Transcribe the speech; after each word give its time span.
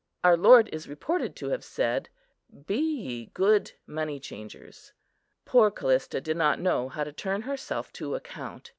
Our 0.23 0.35
Lord 0.35 0.67
is 0.71 0.87
reported 0.89 1.35
to 1.35 1.49
have 1.49 1.63
said, 1.63 2.09
"Be 2.65 2.79
ye 2.79 3.25
good 3.35 3.73
money 3.85 4.19
changers." 4.19 4.93
Poor 5.45 5.69
Callista 5.69 6.19
did 6.19 6.37
not 6.37 6.59
know 6.59 6.89
how 6.89 7.03
to 7.03 7.13
turn 7.13 7.43
herself 7.43 7.93
to 7.93 8.15
account. 8.15 8.67